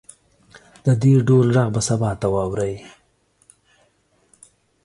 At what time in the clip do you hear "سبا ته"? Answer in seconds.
1.89-2.27